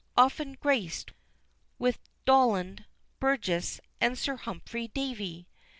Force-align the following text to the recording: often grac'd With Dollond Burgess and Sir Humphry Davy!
often 0.17 0.53
grac'd 0.55 1.13
With 1.77 1.99
Dollond 2.25 2.85
Burgess 3.19 3.79
and 3.99 4.17
Sir 4.17 4.35
Humphry 4.37 4.87
Davy! 4.87 5.47